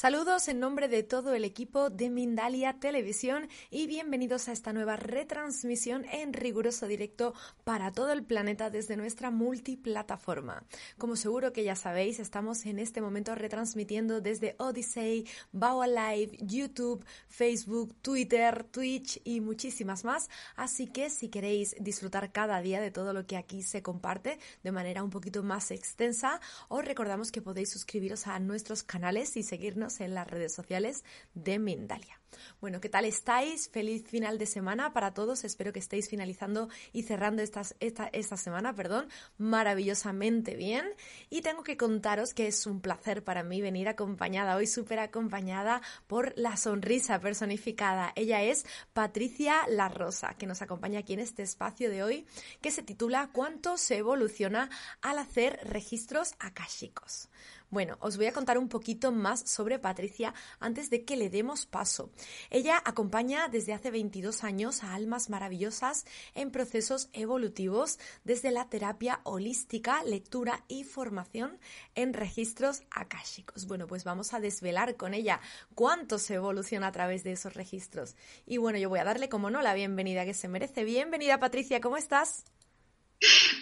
[0.00, 4.96] Saludos en nombre de todo el equipo de Mindalia Televisión y bienvenidos a esta nueva
[4.96, 7.34] retransmisión en riguroso directo
[7.64, 10.64] para todo el planeta desde nuestra multiplataforma.
[10.96, 17.04] Como seguro que ya sabéis, estamos en este momento retransmitiendo desde Odyssey, Bao Live, YouTube,
[17.28, 20.30] Facebook, Twitter, Twitch y muchísimas más.
[20.56, 24.72] Así que si queréis disfrutar cada día de todo lo que aquí se comparte de
[24.72, 29.89] manera un poquito más extensa, os recordamos que podéis suscribiros a nuestros canales y seguirnos
[29.98, 31.02] en las redes sociales
[31.34, 32.20] de Mindalia.
[32.60, 33.68] Bueno, ¿qué tal estáis?
[33.68, 35.44] Feliz final de semana para todos.
[35.44, 39.08] Espero que estéis finalizando y cerrando esta, esta semana, perdón,
[39.38, 40.86] maravillosamente bien.
[41.28, 45.82] Y tengo que contaros que es un placer para mí venir acompañada, hoy súper acompañada
[46.06, 48.12] por la sonrisa personificada.
[48.14, 52.26] Ella es Patricia La Rosa, que nos acompaña aquí en este espacio de hoy,
[52.60, 54.70] que se titula ¿Cuánto se evoluciona
[55.02, 57.28] al hacer registros akashicos?
[57.70, 61.66] Bueno, os voy a contar un poquito más sobre Patricia antes de que le demos
[61.66, 62.10] paso.
[62.50, 66.04] Ella acompaña desde hace 22 años a almas maravillosas
[66.34, 71.60] en procesos evolutivos desde la terapia holística, lectura y formación
[71.94, 73.68] en registros akáshicos.
[73.68, 75.40] Bueno, pues vamos a desvelar con ella
[75.76, 78.16] cuánto se evoluciona a través de esos registros.
[78.46, 80.82] Y bueno, yo voy a darle, como no, la bienvenida que se merece.
[80.82, 82.42] Bienvenida, Patricia, ¿cómo estás?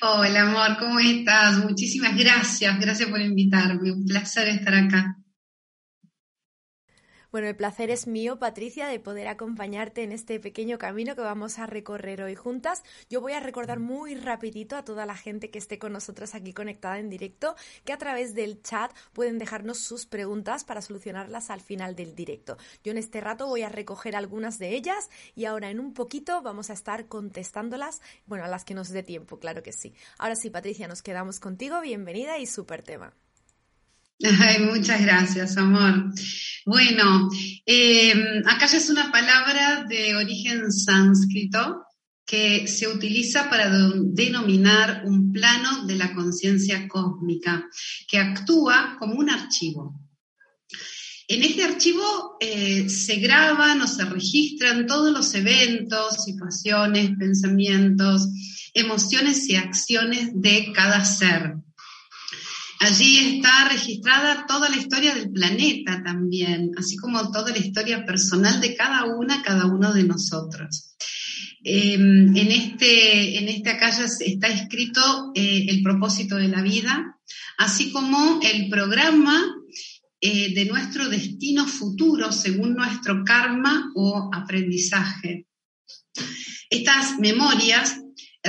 [0.01, 1.59] Hola amor, ¿cómo estás?
[1.59, 5.17] Muchísimas gracias, gracias por invitarme, un placer estar acá.
[7.30, 11.58] Bueno, el placer es mío, Patricia, de poder acompañarte en este pequeño camino que vamos
[11.58, 12.82] a recorrer hoy juntas.
[13.10, 16.54] Yo voy a recordar muy rapidito a toda la gente que esté con nosotros aquí
[16.54, 21.60] conectada en directo que a través del chat pueden dejarnos sus preguntas para solucionarlas al
[21.60, 22.56] final del directo.
[22.82, 26.40] Yo en este rato voy a recoger algunas de ellas y ahora en un poquito
[26.40, 29.92] vamos a estar contestándolas, bueno, a las que nos dé tiempo, claro que sí.
[30.17, 31.83] Ahora sí, Patricia, nos quedamos contigo.
[31.83, 33.12] Bienvenida y súper tema.
[34.18, 36.12] Muchas gracias, amor.
[36.67, 37.30] Bueno,
[37.64, 41.84] eh, acá ya es una palabra de origen sánscrito
[42.27, 47.64] que se utiliza para denominar un plano de la conciencia cósmica
[48.06, 49.95] que actúa como un archivo.
[51.29, 58.29] En este archivo eh, se graban o se registran todos los eventos, situaciones, pensamientos,
[58.74, 61.55] emociones y acciones de cada ser.
[62.80, 68.61] Allí está registrada toda la historia del planeta también, así como toda la historia personal
[68.61, 70.94] de cada una, cada uno de nosotros.
[71.64, 77.18] Em, en, este, en esta calle está escrito eh, el propósito de la vida,
[77.58, 79.44] así como el programa
[80.20, 85.46] eh, de nuestro destino futuro según nuestro karma o aprendizaje.
[86.70, 87.98] Estas memorias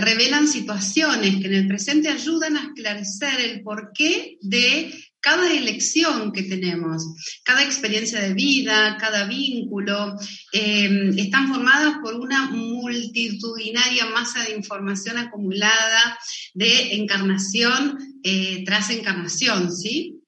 [0.01, 6.43] revelan situaciones que en el presente ayudan a esclarecer el porqué de cada elección que
[6.43, 7.03] tenemos,
[7.43, 10.15] cada experiencia de vida, cada vínculo,
[10.53, 16.17] em, están formadas por una multitudinaria masa de información acumulada
[16.53, 20.21] de encarnación eh, tras encarnación, ¿sí?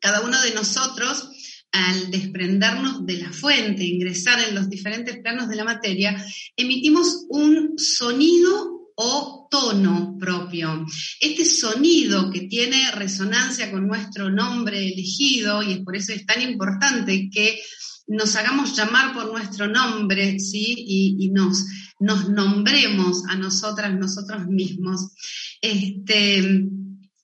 [0.00, 1.30] Cada uno de nosotros
[1.72, 6.24] al desprendernos de la fuente, ingresar en los diferentes planos de la materia,
[6.56, 10.84] emitimos un sonido o tono propio.
[11.20, 16.42] Este sonido que tiene resonancia con nuestro nombre elegido, y es por eso es tan
[16.42, 17.60] importante que
[18.08, 20.74] nos hagamos llamar por nuestro nombre, ¿sí?
[20.76, 21.64] Y, nos,
[22.00, 25.12] nos nombremos a nosotras, nosotros mismos.
[25.60, 26.66] Este,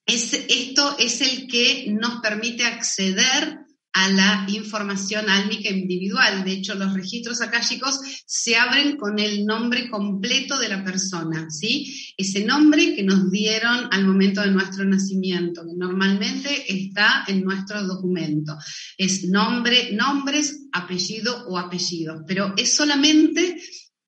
[0.06, 3.63] es, esto es el que nos permite acceder
[3.94, 6.44] a la información álmica individual.
[6.44, 12.12] De hecho, los registros akáshicos se abren con el nombre completo de la persona, ¿sí?
[12.16, 17.84] Ese nombre que nos dieron al momento de nuestro nacimiento, que normalmente está en nuestro
[17.84, 18.57] documento.
[18.98, 23.57] Es nombre, nombres, apellido o apellido, pero es solamente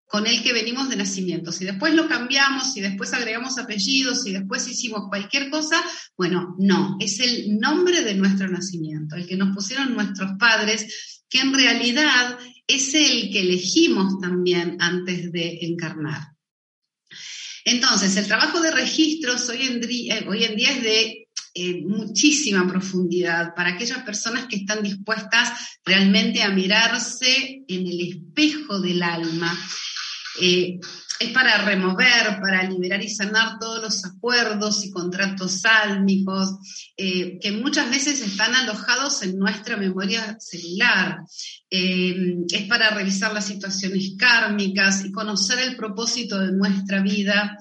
[0.06, 1.50] con el que venimos de nacimiento.
[1.50, 5.82] Si después lo cambiamos, si después agregamos apellidos, si después hicimos cualquier cosa,
[6.16, 11.40] bueno, no, es el nombre de nuestro nacimiento, el que nos pusieron nuestros padres, que
[11.40, 16.28] en realidad es el que elegimos también antes de encarnar.
[17.64, 23.70] Entonces, el trabajo de registros hoy en, en día es de eh, muchísima profundidad para
[23.70, 29.58] aquellas personas que están dispuestas realmente a mirarse en el espejo del alma
[30.38, 36.56] es para remover, para liberar y sanar todos los acuerdos y contratos sálmicos
[36.96, 41.20] eh, que muchas veces están alojados en nuestra memoria celular.
[41.70, 47.56] Eh, es para revisar las situaciones kármicas y conocer el propósito de nuestra vida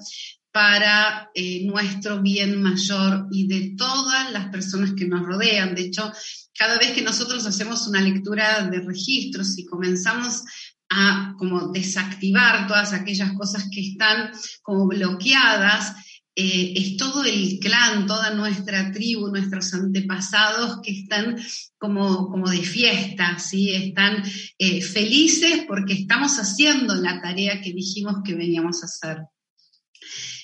[0.52, 5.74] para eh, nuestro bien mayor y de todas las personas que nos rodean.
[5.74, 6.10] De hecho,
[6.58, 10.42] cada vez que nosotros hacemos una lectura de registros y comenzamos
[10.90, 14.30] a como desactivar todas aquellas cosas que están
[14.62, 15.94] como bloqueadas,
[16.38, 21.36] eh, es todo el clan, toda nuestra tribu, nuestros antepasados que están
[21.78, 23.72] como, como de fiesta, ¿sí?
[23.72, 24.22] están
[24.58, 29.18] eh, felices porque estamos haciendo la tarea que dijimos que veníamos a hacer.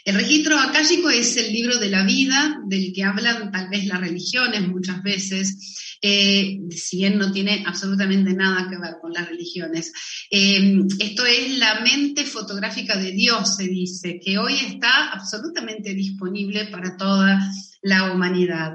[0.04, 4.00] El registro akáshico es el libro de la vida del que hablan tal vez las
[4.00, 9.92] religiones muchas veces, eh, si bien no tiene absolutamente nada que ver con las religiones.
[10.30, 16.66] Eh, esto es la mente fotográfica de Dios, se dice, que hoy está absolutamente disponible
[16.66, 17.38] para toda
[17.82, 18.72] la humanidad.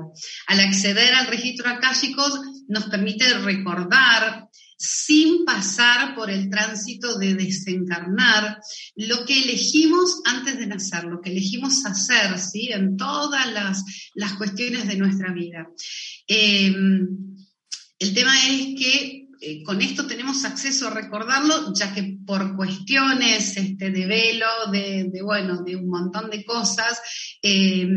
[0.48, 2.24] Al acceder al registro akáshico
[2.68, 4.47] nos permite recordar
[4.78, 8.60] sin pasar por el tránsito de desencarnar
[8.96, 12.70] lo que elegimos antes de nacer, lo que elegimos hacer, ¿sí?
[12.72, 13.84] En todas las,
[14.14, 15.68] las cuestiones de nuestra vida.
[16.28, 16.74] Eh,
[18.00, 23.56] el tema es que eh, con esto tenemos acceso a recordarlo, ya que por cuestiones
[23.58, 27.00] este, de velo, de, bueno, de un montón de cosas,
[27.42, 27.88] eh,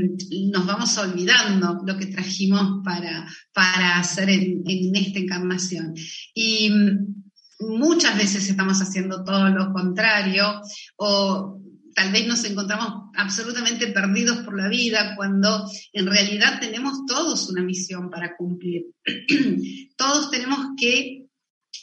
[0.53, 5.95] nos vamos olvidando lo que trajimos para, para hacer en, en esta encarnación.
[6.35, 10.61] Y mm, muchas veces estamos haciendo todo lo contrario
[10.97, 11.61] o
[11.95, 17.63] tal vez nos encontramos absolutamente perdidos por la vida cuando en realidad tenemos todos una
[17.63, 18.87] misión para cumplir.
[19.97, 21.27] todos tenemos que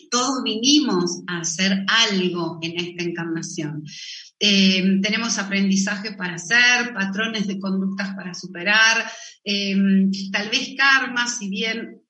[0.09, 3.83] todos vinimos a hacer algo en esta encarnación.
[4.39, 9.09] Eh, tenemos aprendizaje para hacer, patrones de conductas para superar,
[9.43, 9.75] eh,
[10.31, 12.01] tal vez karma, si bien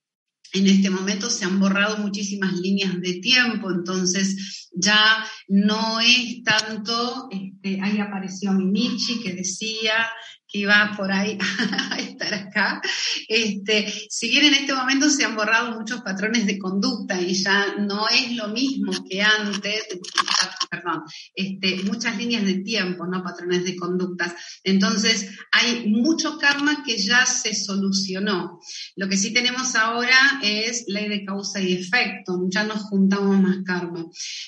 [0.53, 7.27] en este momento se han borrado muchísimas líneas de tiempo, entonces ya no es tanto,
[7.31, 10.07] este, ahí apareció Mimichi que decía
[10.47, 11.38] que iba por ahí
[11.91, 12.81] a estar acá.
[13.27, 17.75] Este, si bien en este momento se han borrado muchos patrones de conducta y ya
[17.79, 19.83] no es lo mismo que antes,
[20.69, 21.03] perdón,
[21.35, 24.33] este, muchas líneas de tiempo, no patrones de conductas.
[24.63, 28.59] Entonces, hay mucho karma que ya se solucionó.
[28.95, 33.57] Lo que sí tenemos ahora es ley de causa y efecto, ya nos juntamos más
[33.65, 34.05] karma.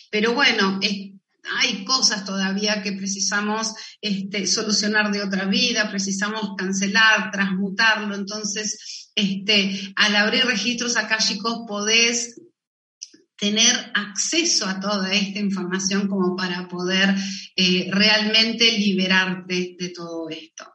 [0.09, 1.18] Pero bueno, es
[1.59, 8.15] hay cosas todavía que precisamos este, solucionar de otra vida, precisamos cancelar, transmutarlo.
[8.15, 12.35] Entonces, este, al abrir registros chicos, podés
[13.37, 17.15] tener acceso a toda esta información como para poder
[17.55, 20.65] eh, realmente liberarte de todo esto.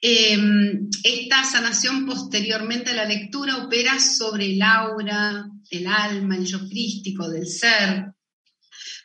[0.00, 6.68] Em, esta sanación posteriormente a la lectura opera sobre el aura, el alma, el yo
[6.68, 8.12] crístico del ser,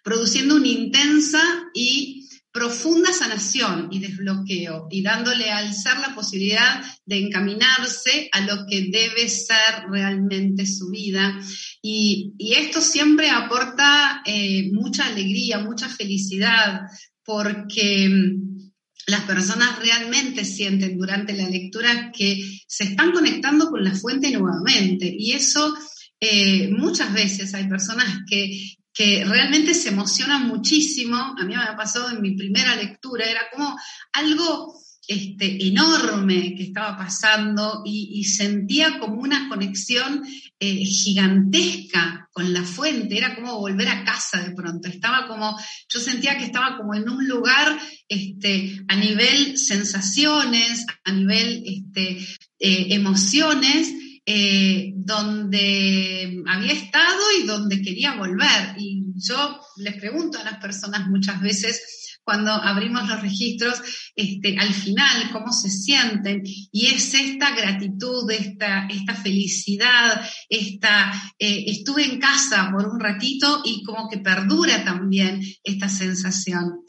[0.08, 1.42] produciendo una intensa
[1.74, 8.66] y profunda sanación y desbloqueo y dándole al ser la posibilidad de encaminarse a lo
[8.70, 11.38] que debe ser realmente su vida.
[11.82, 16.84] Y, esto siempre aporta eh, mucha alegría, mucha felicidad,
[17.26, 18.72] porque mm,
[19.08, 25.14] las personas realmente sienten durante la lectura que se están conectando con la fuente nuevamente.
[25.20, 25.76] Y eso
[26.22, 31.18] eh, muchas veces hay personas que que realmente se emocionan muchísimo.
[31.18, 33.78] A mí me ha pasado en mi primera lectura, era como
[34.12, 34.74] algo
[35.08, 40.24] este, enorme que estaba pasando y, sentía como una conexión
[40.60, 46.00] eh, gigantesca con la fuente, era como volver a casa de pronto, estaba como, yo
[46.00, 52.18] sentía que estaba como en un lugar este, a nivel sensaciones, a nivel este,
[52.60, 53.94] eh, emociones,
[54.30, 58.76] eh, donde había estado y donde quería volver.
[58.78, 61.82] Y yo les pregunto a las personas muchas veces
[62.26, 63.82] cuando abrimos los registros,
[64.14, 66.42] este, al final, cómo se sienten.
[66.74, 73.62] Y es esta gratitud, esta, esta felicidad, esta, eh, estuve en casa por un ratito
[73.64, 76.82] y como que perdura también esta sensación.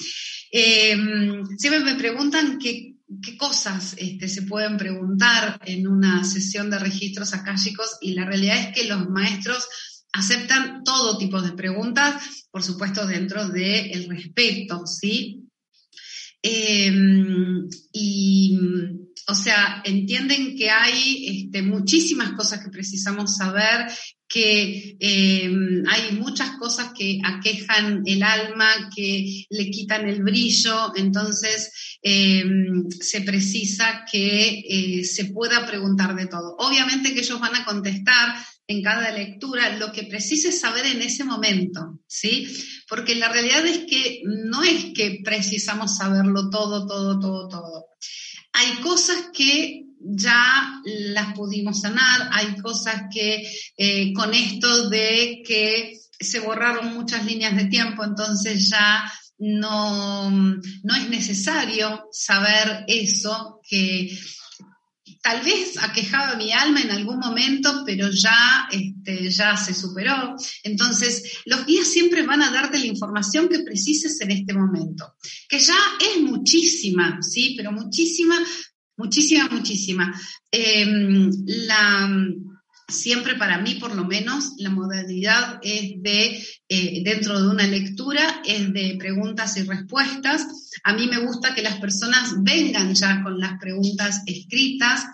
[0.51, 0.97] Eh,
[1.57, 7.33] siempre me preguntan qué, qué cosas este, se pueden preguntar en una sesión de registros
[7.35, 9.67] akáshicos y la realidad es que los maestros
[10.13, 15.45] aceptan todo tipo de preguntas, por supuesto dentro del respeto, ¿sí?
[16.43, 18.59] Em, y,
[19.27, 23.91] o sea, entienden que hay este, muchísimas cosas que precisamos saber
[24.29, 25.51] que eh,
[25.89, 32.45] hay muchas cosas que aquejan el alma, que le quitan el brillo, entonces eh,
[33.01, 36.57] se precisa que eh, se pueda preguntar de todo.
[36.59, 41.25] Obviamente que ellos van a contestar en cada lectura lo que precises saber en ese
[41.25, 42.47] momento, ¿sí?
[42.87, 47.87] Porque la realidad es que no es que precisamos saberlo todo, todo, todo, todo.
[48.53, 55.99] Hay cosas que ya las pudimos sanar, hay cosas que eh, con esto de que
[56.21, 64.11] se borraron muchas líneas de tiempo, entonces ya no, no es necesario saber eso que
[65.23, 70.35] tal vez aquejaba mi alma en algún momento, pero ya, este, ya se superó.
[70.63, 75.17] Entonces, los guías siempre van a darte la información que precises en este momento,
[75.49, 77.55] que ya es muchísima, ¿sí?
[77.57, 78.39] Pero muchísima
[78.99, 80.15] muchísima, muchísima.
[80.51, 82.11] Em, la,
[82.89, 88.43] siempre para mí, por lo menos, la modalidad es de, eh, dentro de una lectura,
[88.45, 90.47] es de preguntas y respuestas.
[90.85, 95.07] A mí me gusta que las personas vengan ya con las preguntas escritas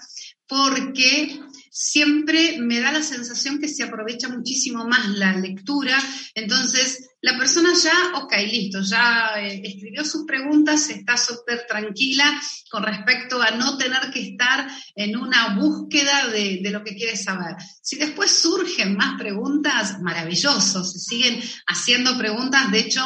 [0.46, 5.98] porque siempre me da la sensación que se aprovecha muchísimo más la lectura.
[6.34, 12.38] Entonces, la persona ya, ok, listo, ya eh, escribió sus preguntas, está súper tranquila
[12.70, 17.16] con respecto a no tener que estar en una búsqueda de, de, lo que quiere
[17.16, 17.56] saber.
[17.80, 22.70] Si después surgen más preguntas, maravilloso, se siguen haciendo preguntas.
[22.70, 23.02] De hecho,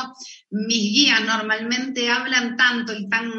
[0.51, 3.31] mis guías normalmente hablan tanto y tan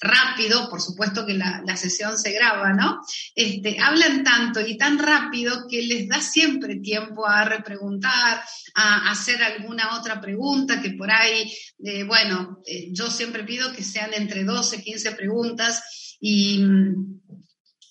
[0.00, 3.00] rápido, por supuesto que la, sesión se graba, ¿no?
[3.34, 8.42] Este, hablan tanto y tan rápido que les da siempre tiempo a repreguntar,
[8.74, 11.52] a hacer alguna otra pregunta que por ahí,
[11.84, 17.20] eh, bueno, eh, yo siempre pido que sean entre 12, 15 preguntas y mm,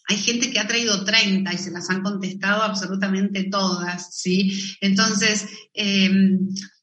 [0.10, 4.78] hay gente que ha traído 30 y se las han contestado absolutamente todas, ¿sí?
[4.82, 6.10] Entonces, eh,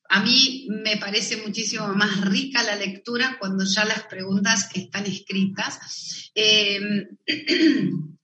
[0.08, 6.30] a mí me parece muchísimo más rica la lectura cuando ya las preguntas están escritas.
[6.34, 7.08] Em,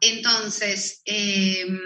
[0.00, 1.78] entonces, em,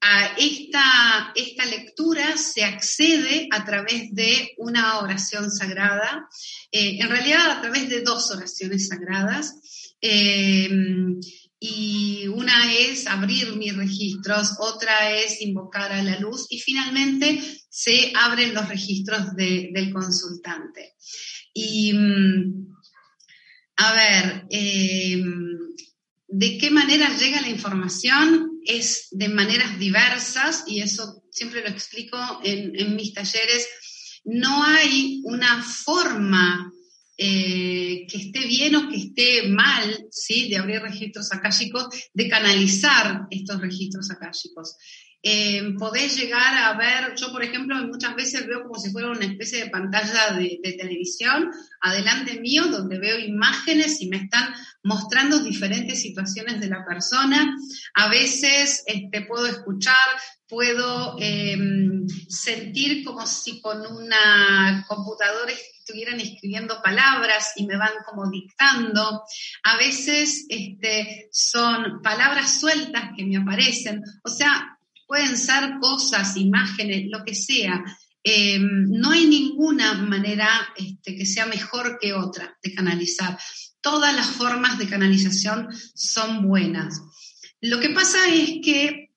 [0.00, 6.28] a esta, esta, lectura se accede a través de una oración sagrada,
[6.70, 9.94] eh, en realidad a través de dos oraciones sagradas.
[10.00, 11.18] Em,
[11.60, 17.42] y una es abrir mis registros, otra es invocar a la luz y finalmente
[17.78, 20.96] se abren los registros del consultante.
[21.54, 22.74] Y mm,
[23.76, 25.58] a ver, em,
[26.26, 28.58] ¿de qué manera llega la información?
[28.64, 33.68] Es de maneras diversas y eso siempre lo explico en, mis talleres.
[34.24, 36.72] No hay una forma
[37.16, 40.48] eh, que esté bien o que esté mal, ¿sí?
[40.48, 44.74] De abrir registros akáshicos, de canalizar estos registros akáshicos.
[45.22, 45.74] Eh,
[46.16, 49.70] llegar a ver, yo por ejemplo muchas veces veo como si fuera una especie de
[49.70, 56.68] pantalla de, televisión adelante mío donde veo imágenes y me están mostrando diferentes situaciones de
[56.68, 57.56] la persona.
[57.94, 59.94] A veces este, puedo escuchar,
[60.46, 68.30] puedo em, sentir como si con una computadora estuvieran escribiendo palabras y me van como
[68.30, 69.24] dictando.
[69.64, 74.02] A veces este, son palabras sueltas que me aparecen.
[74.22, 74.77] O sea,
[75.08, 77.82] pueden ser cosas, imágenes, lo que sea.
[78.22, 83.38] Em, no hay ninguna manera este, que sea mejor que otra de canalizar.
[83.80, 87.00] Todas las formas de canalización son buenas.
[87.62, 89.14] Lo que pasa es que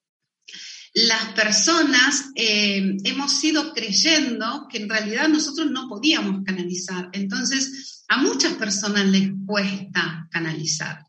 [0.93, 7.09] las personas em, hemos ido creyendo que en realidad nosotros no podíamos canalizar.
[7.11, 11.05] Entonces, a muchas personas les cuesta canalizar.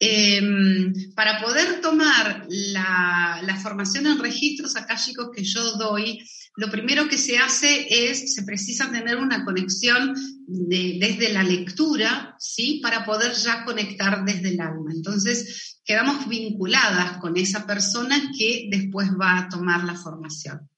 [0.00, 6.24] Em, para poder tomar la, formación en registros akáshicos que yo doy,
[6.56, 10.14] lo primero que se hace es, se precisa tener una conexión
[10.46, 12.78] desde la lectura, ¿sí?
[12.80, 14.92] Para poder ya conectar desde el alma.
[14.94, 20.68] Entonces, quedamos vinculadas con esa persona que después va a tomar la formación.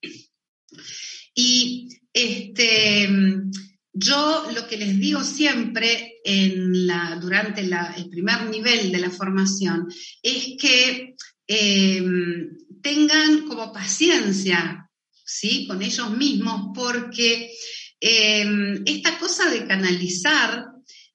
[1.34, 3.08] Y este,
[3.92, 6.20] yo lo que les digo siempre
[7.20, 9.88] durante el primer nivel de la formación
[10.22, 11.16] es que
[11.46, 12.04] eh,
[12.80, 14.88] tengan como paciencia
[15.24, 15.66] ¿sí?
[15.66, 17.50] con ellos mismos porque
[18.00, 20.66] eh, esta cosa de canalizar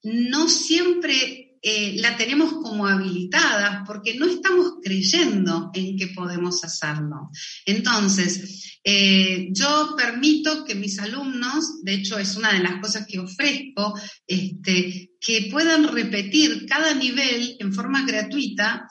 [0.03, 7.31] no siempre eh, la tenemos como habilitada porque no estamos creyendo en que podemos hacerlo.
[7.65, 13.17] Entonces, eh, yo permito que mis alumnos, de hecho es una de las cosas que
[13.17, 18.88] ofrezco, este, que puedan repetir cada nivel en forma gratuita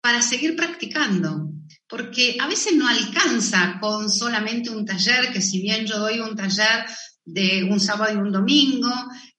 [0.00, 1.50] para seguir practicando.
[1.86, 6.34] porque a veces no alcanza con solamente un taller, que si bien yo doy un
[6.34, 6.86] taller
[7.24, 8.90] de un sábado y un domingo,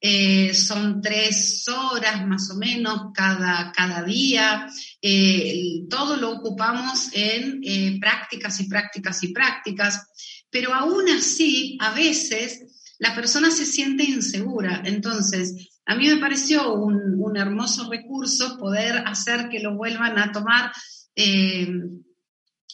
[0.05, 4.67] eh, son tres horas más o menos cada, cada día,
[5.01, 10.09] eh, todo lo ocupamos en eh, prácticas y prácticas y prácticas,
[10.49, 14.81] pero aún así, a veces, la persona se siente insegura.
[14.83, 20.33] Entonces, a mí me pareció un, un hermoso recurso poder hacer que lo vuelvan a
[20.33, 20.73] tomar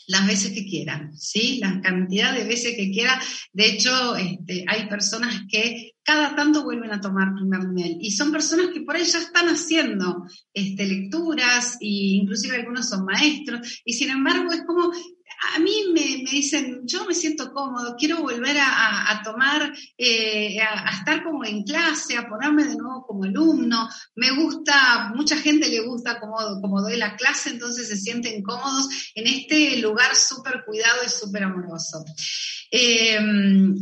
[0.10, 1.60] las veces que quieran, ¿sí?
[1.62, 3.20] La cantidad de veces que quieran.
[3.54, 8.32] De hecho, este, hay personas que cada tanto vuelven a tomar primer nivel y son
[8.32, 13.94] personas que por ahí ya están haciendo este, lecturas e inclusive algunos son maestros y
[13.94, 14.92] sin embargo es como
[15.42, 21.24] a mí me, dicen, yo me siento cómodo, quiero volver a, tomar, eh, a, estar
[21.24, 23.88] como en clase, a ponerme de nuevo como alumno.
[24.16, 28.90] Me gusta, mucha gente le gusta como, como doy la clase, entonces se sienten cómodos
[29.16, 32.04] en este lugar súper cuidado y súper amoroso.
[32.72, 33.18] Eh,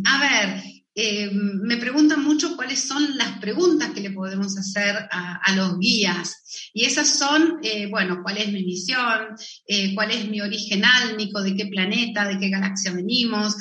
[0.05, 0.63] a ver,
[0.99, 6.71] eh, me preguntan mucho cuáles son las preguntas que le podemos hacer a, los guías.
[6.73, 9.27] Y esas son, eh, bueno, cuál es mi misión,
[9.67, 13.55] eh, cuál es mi origen álmico, de qué planeta, de qué galaxia venimos,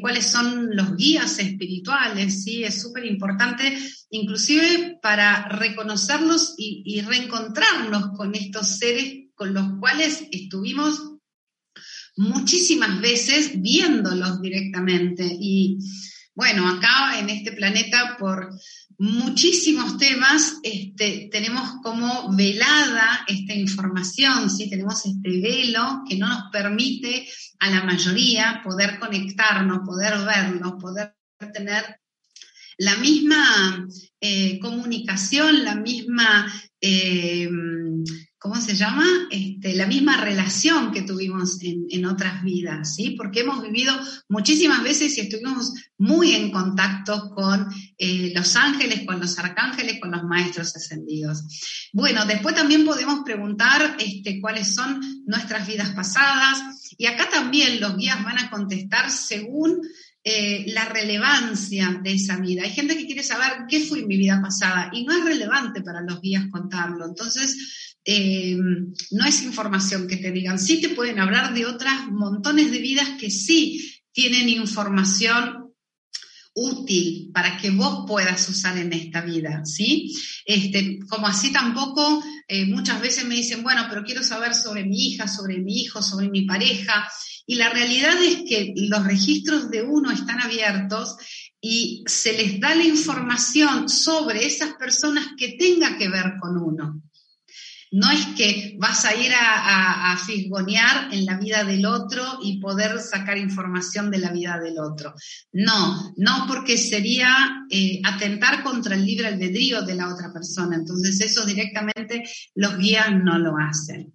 [0.00, 2.62] cuáles son los guías espirituales, ¿sí?
[2.62, 3.76] Es súper importante,
[4.10, 11.00] inclusive para reconocerlos y, y reencontrarnos con estos seres con los cuales estuvimos
[12.16, 15.26] muchísimas veces viéndolos directamente.
[15.40, 15.78] Y
[16.38, 18.48] bueno, acá en este planeta, por
[18.96, 24.70] muchísimos temas, este, tenemos como velada esta información, ¿sí?
[24.70, 27.26] tenemos este velo que no nos permite
[27.58, 31.16] a la mayoría poder conectarnos, poder vernos, poder
[31.52, 32.00] tener
[32.78, 33.86] la misma
[34.20, 36.46] eh, comunicación, la misma
[36.80, 37.48] eh,
[38.38, 39.04] ¿cómo se llama?
[39.30, 43.10] Este, la misma relación que tuvimos en, otras vidas, ¿sí?
[43.18, 43.92] Porque hemos vivido
[44.28, 47.66] muchísimas veces y estuvimos muy en contacto con
[47.98, 51.42] eh, los ángeles, con los arcángeles, con los maestros ascendidos.
[51.92, 57.96] Bueno, después también podemos preguntar este, cuáles son nuestras vidas pasadas y acá también los
[57.96, 59.80] guías van a contestar según
[60.30, 62.62] eh, la relevancia de esa vida.
[62.62, 66.02] Hay gente que quiere saber qué fue mi vida pasada y no es relevante para
[66.02, 67.06] los guías contarlo.
[67.06, 68.54] Entonces, eh,
[69.10, 73.08] no es información que te digan, sí te pueden hablar de otras montones de vidas
[73.18, 75.57] que sí tienen información
[76.58, 80.14] útil para que vos puedas usar en esta vida, ¿sí?
[80.44, 85.08] Este, como así tampoco eh, muchas veces me dicen, bueno, pero quiero saber sobre mi
[85.08, 87.08] hija, sobre mi hijo, sobre mi pareja,
[87.46, 91.16] y la realidad es que los registros de uno están abiertos
[91.60, 97.02] y se les da la información sobre esas personas que tenga que ver con uno.
[97.92, 102.98] No es que vas a ir a, fisgonear en la vida del otro y poder
[103.00, 105.14] sacar información de la vida del otro.
[105.52, 110.76] No, no porque sería eh, atentar contra el libre albedrío de la otra persona.
[110.76, 112.24] Entonces eso directamente
[112.54, 114.12] los guías no lo hacen.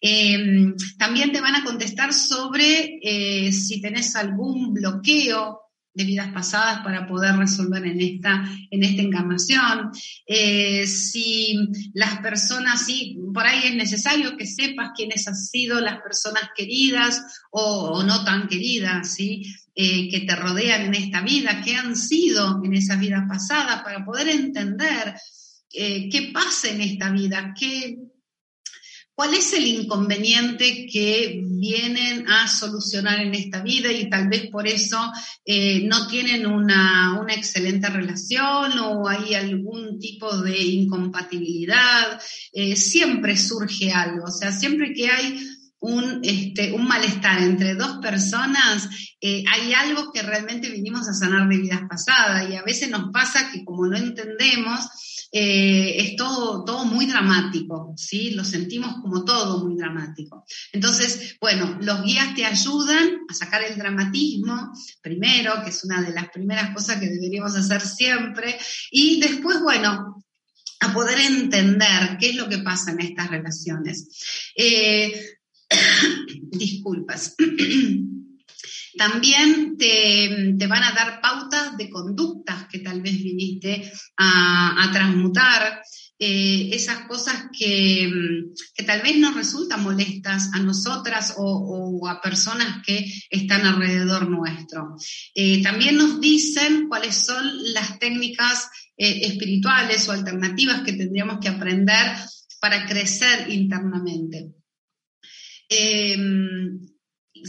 [0.00, 5.65] Em, también te van a contestar sobre eh, si tenés algún bloqueo
[5.96, 9.90] de vidas pasadas para poder resolver en esta, en esta encarnación.
[10.26, 11.56] Eh, si
[11.94, 17.22] las personas, sí, por ahí es necesario que sepas quiénes han sido las personas queridas
[17.50, 19.42] o, no tan queridas, ¿sí?
[19.74, 24.04] Eh, que te rodean en esta vida, qué han sido en esa vida pasada, para
[24.04, 25.14] poder entender
[25.72, 27.96] eh, qué pasa en esta vida, qué,
[29.16, 34.66] ¿Cuál es el inconveniente que vienen a solucionar en esta vida y tal vez por
[34.66, 34.98] eso
[35.44, 42.20] eh, no tienen una, excelente relación o hay algún tipo de incompatibilidad?
[42.52, 45.38] Eh, siempre surge algo, o sea, siempre que hay
[45.80, 48.88] un, este, un malestar entre dos personas,
[49.20, 53.10] eh, hay algo que realmente vinimos a sanar de vidas pasadas y a veces nos
[53.12, 54.88] pasa que como no entendemos,
[55.32, 58.30] eh, es todo, todo muy dramático, ¿sí?
[58.30, 60.44] Lo sentimos como todo muy dramático.
[60.72, 66.12] Entonces, bueno, los guías te ayudan a sacar el dramatismo, primero, que es una de
[66.12, 68.56] las primeras cosas que deberíamos hacer siempre,
[68.90, 70.24] y después, bueno,
[70.80, 74.08] a poder entender qué es lo que pasa en estas relaciones.
[74.54, 75.36] Eh,
[76.50, 77.34] disculpas.
[78.96, 85.82] También te, van a dar pautas de conductas que tal vez viniste a, transmutar,
[86.18, 88.10] eh, esas cosas que,
[88.86, 94.96] tal vez nos resultan molestas a nosotras o, a personas que están alrededor nuestro.
[95.34, 101.48] Eh, también nos dicen cuáles son las técnicas eh, espirituales o alternativas que tendríamos que
[101.48, 102.16] aprender
[102.60, 104.52] para crecer internamente.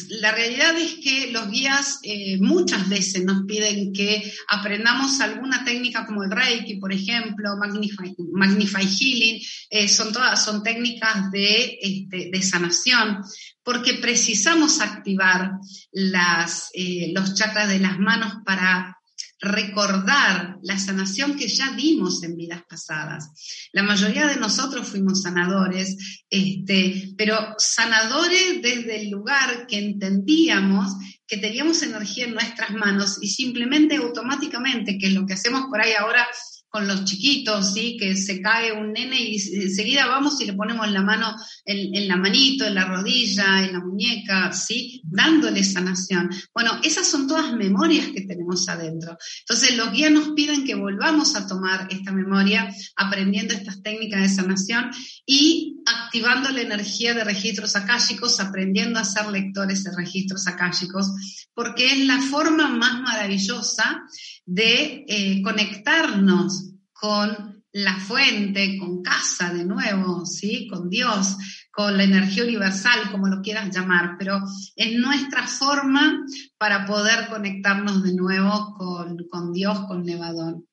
[0.10, 6.06] La realidad es que los guías eh, muchas veces nos piden que aprendamos alguna técnica
[6.06, 12.30] como el Reiki, por ejemplo, Magnify, Magnify Healing, eh, son todas, son técnicas de, este,
[12.32, 13.22] de, sanación,
[13.64, 15.52] porque precisamos activar
[15.92, 18.97] las, eh, los chakras de las manos para
[19.40, 23.70] recordar la sanación que ya dimos en vidas pasadas.
[23.72, 30.96] La mayoría de nosotros fuimos sanadores, este, pero sanadores desde el lugar que entendíamos
[31.28, 35.82] que teníamos energía en nuestras manos y simplemente automáticamente, que es lo que hacemos por
[35.82, 36.26] ahí ahora
[36.70, 37.98] con los chiquitos, ¿sí?
[37.98, 42.18] Que se cae un nene y enseguida vamos y le ponemos la mano en, la
[42.18, 45.02] manito, en la rodilla, en la muñeca, ¿sí?
[45.06, 46.30] Dándole sanación.
[46.54, 49.18] Bueno, esas son todas memorias que tenemos adentro.
[49.40, 54.30] Entonces, los guías nos piden que volvamos a tomar esta memoria, aprendiendo estas técnicas de
[54.30, 54.92] sanación
[55.26, 61.08] y activando la energía de registros akáshicos, aprendiendo a ser lectores de registros akáshicos,
[61.54, 64.04] porque es la forma más maravillosa
[64.48, 70.68] de eh, conectarnos con la fuente, con casa de nuevo, ¿sí?
[70.68, 71.38] con Dios,
[71.72, 74.40] con la energía universal, como lo quieras llamar, pero
[74.76, 76.26] es nuestra forma
[76.58, 80.67] para poder conectarnos de nuevo con, con Dios, con Nevadón.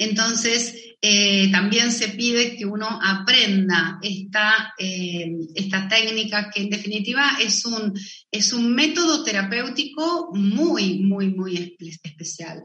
[0.00, 7.36] Entonces, eh, también se pide que uno aprenda esta, eh, esta técnica que en definitiva
[7.38, 7.92] es un,
[8.30, 12.62] es un método terapéutico muy, muy, muy especial.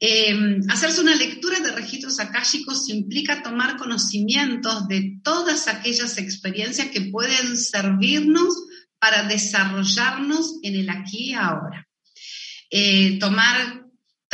[0.00, 7.02] Eh, hacerse una lectura de registros akáshicos implica tomar conocimientos de todas aquellas experiencias que
[7.12, 8.56] pueden servirnos
[8.98, 11.86] para desarrollarnos en el aquí y ahora.
[13.20, 13.85] tomar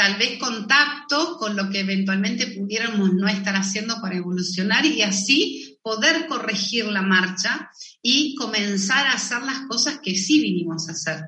[0.03, 5.79] tal vez contacto con lo que eventualmente pudiéramos no estar haciendo para evolucionar y así
[5.81, 7.71] poder corregir la marcha
[8.03, 11.21] y comenzar a hacer las cosas que sí vinimos a hacer.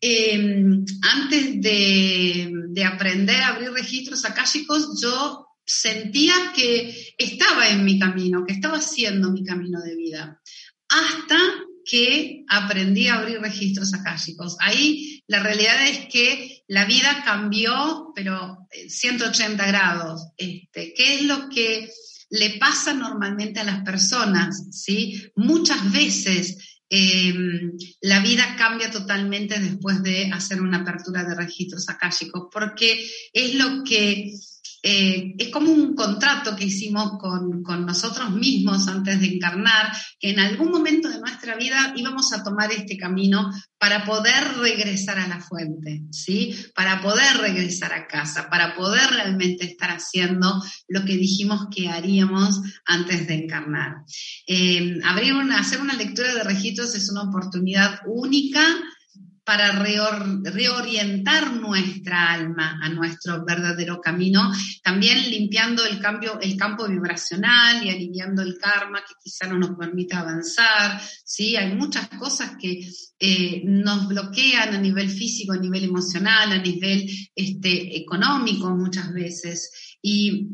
[0.00, 7.96] Em, antes de, de, aprender a abrir registros akáshicos, yo sentía que estaba en mi
[8.00, 10.42] camino, que estaba haciendo mi camino de vida,
[10.88, 11.38] hasta
[11.84, 14.56] que aprendí a abrir registros akáshicos.
[14.58, 20.28] Ahí la realidad es que la vida cambió, pero 180 grados.
[20.36, 21.88] Este, ¿Qué es lo que
[22.30, 24.66] le pasa normalmente a las personas?
[24.70, 25.30] ¿sí?
[25.36, 32.48] Muchas veces em, la vida cambia totalmente después de hacer una apertura de registros akáshicos,
[32.52, 34.32] porque es lo que
[34.82, 40.40] eh, es como un contrato que hicimos con, nosotros mismos antes de encarnar, que en
[40.40, 45.40] algún momento de nuestra vida íbamos a tomar este camino para poder regresar a la
[45.40, 46.54] fuente, ¿sí?
[46.74, 52.60] Para poder regresar a casa, para poder realmente estar haciendo lo que dijimos que haríamos
[52.84, 53.96] antes de encarnar.
[54.46, 54.98] Eh,
[55.56, 58.62] hacer una lectura de registros es una oportunidad única
[59.46, 64.50] para reorientar nuestra alma a nuestro verdadero camino,
[64.82, 69.78] también limpiando el, cambio, el campo vibracional y aliviando el karma que quizá no nos
[69.78, 71.00] permita avanzar.
[71.24, 71.54] ¿sí?
[71.54, 77.08] Hay muchas cosas que eh, nos bloquean a nivel físico, a nivel emocional, a nivel
[77.32, 79.96] este, económico muchas veces.
[80.02, 80.48] Y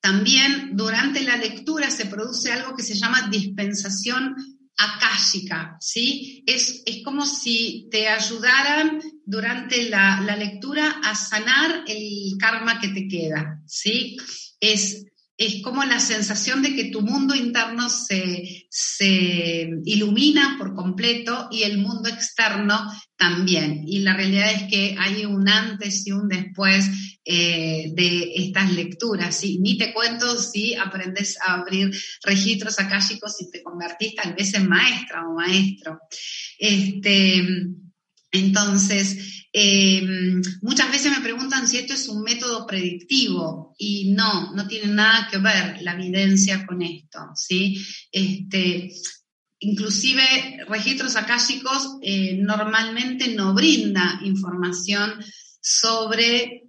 [0.00, 4.36] también durante la lectura se produce algo que se llama dispensación
[4.76, 6.44] akáshica, ¿sí?
[6.46, 12.88] Es, es como si te ayudaran durante la, la, lectura a sanar el karma que
[12.88, 14.16] te queda, ¿sí?
[14.60, 15.06] Es,
[15.38, 21.62] es como la sensación de que tu mundo interno se, se ilumina por completo y
[21.62, 23.82] el mundo externo también.
[23.86, 26.86] Y la realidad es que hay un antes y un después
[27.28, 29.36] eh, de estas lecturas.
[29.36, 29.58] ¿sí?
[29.58, 31.90] Ni te cuento si aprendes a abrir
[32.22, 35.98] registros akáshicos y te convertís tal vez en maestra o maestro.
[36.56, 37.44] Este,
[38.30, 44.68] entonces, em, muchas veces me preguntan si esto es un método predictivo y no, no
[44.68, 47.84] tiene nada que ver la evidencia con esto, ¿sí?
[48.12, 48.88] Este,
[49.58, 55.14] inclusive registros akáshicos eh, normalmente no brinda información
[55.60, 56.62] sobre,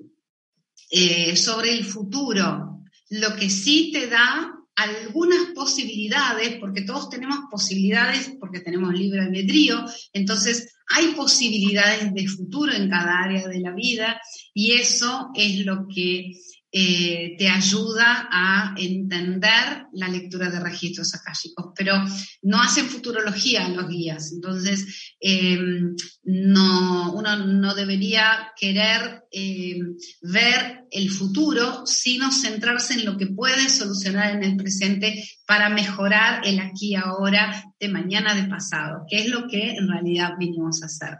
[0.90, 2.84] eh, sobre el futuro.
[3.10, 9.84] Lo que sí te da algunas posibilidades, porque todos tenemos posibilidades, porque tenemos libre albedrío,
[10.14, 14.22] entonces hay posibilidades de futuro en cada área de la vida
[14.54, 16.34] y eso es lo que
[16.72, 21.94] eh, te ayuda a entender la lectura de registros akáshicos, pero
[22.42, 31.10] no hacen futurología los guías, entonces em, no, uno no debería querer em, ver el
[31.10, 36.96] futuro, sino centrarse en lo que puede solucionar en el presente para mejorar el aquí
[36.96, 41.18] ahora de mañana, de pasado, que es lo que en realidad vinimos a hacer.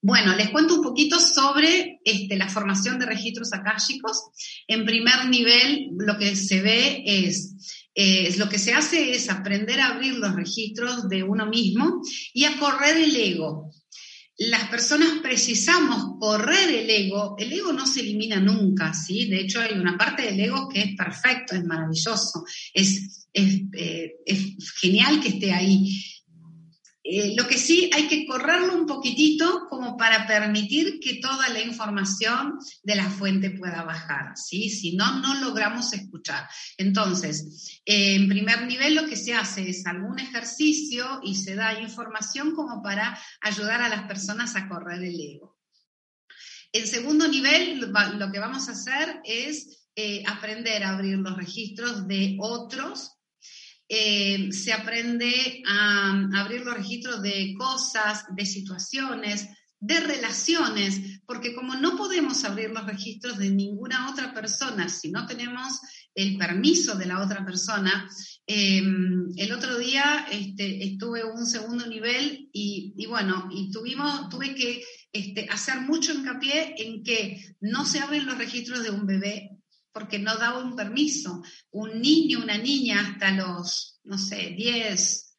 [0.00, 4.18] Bueno, les cuento un poquito sobre este, la formación de registros akáshicos.
[4.66, 9.88] En primer nivel, lo que se ve es, lo que se hace es aprender a
[9.88, 12.00] abrir los registros de uno mismo
[12.34, 13.70] y a correr el ego.
[14.38, 17.36] Las personas precisamos correr el ego.
[17.38, 19.28] El ego no se elimina nunca, ¿sí?
[19.28, 24.72] De hecho, hay una parte del ego que es perfecto, es maravilloso, es, eh, es
[24.80, 25.86] genial que esté ahí
[27.14, 31.60] eh, lo que sí hay que correrlo un poquitito como para permitir que toda la
[31.60, 34.70] información de la fuente pueda bajar, ¿sí?
[34.70, 36.48] Si no, no logramos escuchar.
[36.78, 41.78] Entonces, eh, en primer nivel lo que se hace es algún ejercicio y se da
[41.82, 45.58] información como para ayudar a las personas a correr el ego.
[46.72, 52.08] En segundo nivel, lo que vamos a hacer es eh, aprender a abrir los registros
[52.08, 53.18] de otros
[53.94, 59.50] eh, se aprende a, abrir los registros de cosas, de situaciones,
[59.80, 65.26] de relaciones, porque como no podemos abrir los registros de ninguna otra persona si no
[65.26, 65.78] tenemos
[66.14, 68.08] el permiso de la otra persona,
[68.46, 75.48] em, el otro día este, estuve un segundo nivel y, bueno, tuvimos, tuve que este,
[75.50, 79.50] hacer mucho hincapié en que no se abren los registros de un bebé
[79.92, 81.42] porque no daba un permiso.
[81.70, 85.36] Un niño, una niña hasta los, no sé, 10,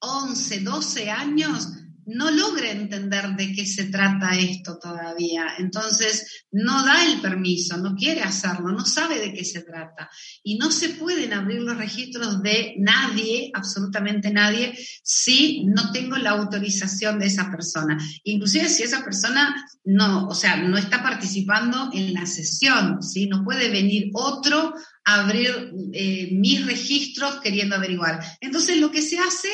[0.00, 1.68] 11, 12 años
[2.08, 5.44] no logra entender de qué se trata esto todavía.
[5.58, 10.08] Entonces, no da el permiso, no quiere hacerlo, no sabe de qué se trata.
[10.42, 16.30] Y no se pueden abrir los registros de nadie, absolutamente nadie, si no tengo la
[16.30, 17.98] autorización de esa persona.
[18.24, 23.26] Inclusive si esa persona no, o sea, no está participando en la sesión, ¿sí?
[23.26, 28.24] No puede venir otro a abrir eh, mis registros queriendo averiguar.
[28.40, 29.48] Entonces, lo que se hace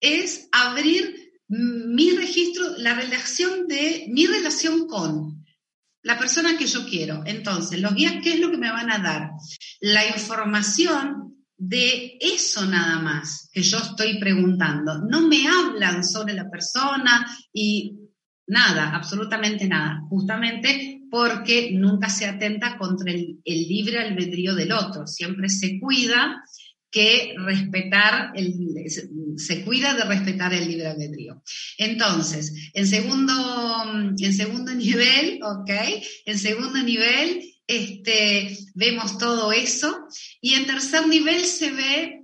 [0.00, 5.44] es abrir mi registro, la relación de mi relación con
[6.02, 7.22] la persona que yo quiero.
[7.26, 9.30] Entonces, los guías, ¿qué es lo que me van a dar?
[9.80, 15.00] La información de eso nada más que yo estoy preguntando.
[15.02, 17.98] No me hablan sobre la persona y
[18.46, 25.06] nada, absolutamente nada, justamente porque nunca se atenta contra el, el libre albedrío del otro,
[25.06, 26.42] siempre se cuida
[26.90, 28.54] que respetar, el,
[29.38, 31.42] se cuida de respetar el libre albedrío.
[31.76, 33.84] Entonces, en segundo,
[34.18, 35.70] en segundo nivel, ¿ok?
[36.26, 40.06] En segundo nivel, este, vemos todo eso.
[40.40, 42.22] Y en tercer nivel se ve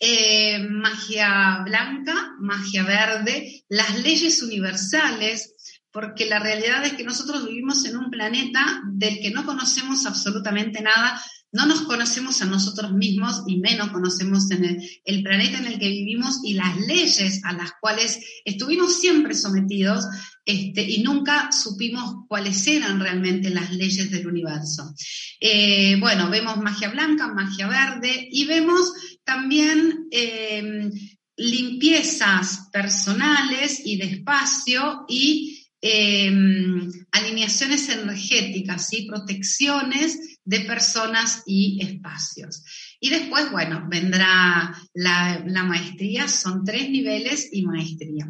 [0.00, 5.54] eh, magia blanca, magia verde, las leyes universales,
[5.90, 10.80] porque la realidad es que nosotros vivimos en un planeta del que no conocemos absolutamente
[10.82, 11.20] nada,
[11.52, 15.88] no nos conocemos a nosotros mismos y menos conocemos en el, planeta en el que
[15.88, 20.04] vivimos y las leyes a las cuales estuvimos siempre sometidos
[20.44, 24.94] este, y nunca supimos cuáles eran realmente las leyes del universo.
[25.40, 28.92] Eh, bueno, vemos magia blanca, magia verde y vemos
[29.24, 30.90] también eh,
[31.36, 42.64] limpiezas personales y de espacio y Em, alineaciones energéticas, y protecciones de personas y espacios.
[42.98, 48.28] Y después, bueno, vendrá la, maestría, son tres niveles y maestría.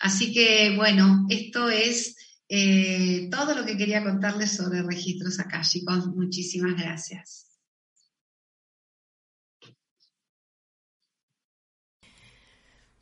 [0.00, 2.16] Así que, bueno, esto es
[2.48, 6.06] eh, todo lo que quería contarles sobre registros akáshicos.
[6.14, 7.45] Muchísimas gracias.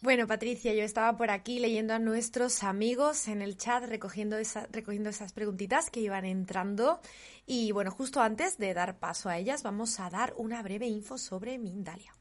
[0.05, 4.37] Bueno, Patricia, yo estaba por aquí leyendo a nuestros amigos en el chat, recogiendo,
[4.71, 7.01] recogiendo esas preguntitas que iban entrando.
[7.47, 11.17] Y bueno, justo antes de dar paso a ellas, vamos a dar una breve info
[11.17, 12.15] sobre Mindalia.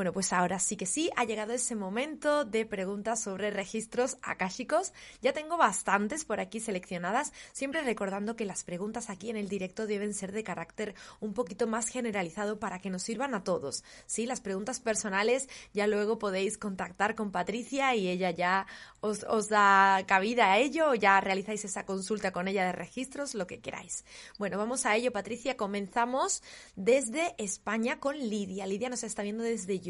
[0.00, 4.94] Bueno, pues ahora sí que sí, ha llegado ese momento de preguntas sobre registros akáshicos.
[5.20, 9.86] Ya tengo bastantes por aquí seleccionadas, siempre recordando que las preguntas aquí en el directo
[9.86, 13.84] deben ser de carácter un poquito más generalizado para que nos sirvan a todos.
[14.06, 18.66] Sí, las preguntas personales ya luego podéis contactar con Patricia y ella ya
[19.00, 23.34] os, os da cabida a ello, o ya realizáis esa consulta con ella de registros,
[23.34, 24.06] lo que queráis.
[24.38, 25.58] Bueno, vamos a ello, Patricia.
[25.58, 26.42] Comenzamos
[26.74, 28.66] desde España con Lidia.
[28.66, 29.89] Lidia nos está viendo desde YouTube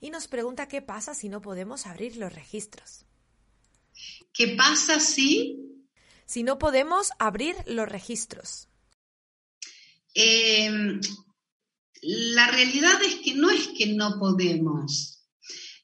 [0.00, 3.04] y nos pregunta qué pasa si no podemos abrir los registros.
[4.32, 5.58] ¿Qué pasa si?
[6.26, 8.68] Si no podemos abrir los registros.
[10.14, 10.70] Eh,
[12.02, 15.16] la realidad es que no es que no podemos.